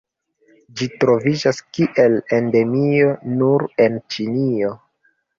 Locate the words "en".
3.85-3.99